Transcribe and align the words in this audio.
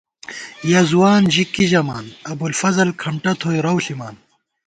یَہ 0.71 0.81
ځوان 0.91 1.21
ژی 1.33 1.43
کی 1.53 1.65
ژَمان 1.71 2.05
ابوالفضل 2.31 2.89
کھمٹہ 3.01 3.33
تھوئی 3.39 3.59
رَو 3.65 3.77
ݪِمان 3.85 4.15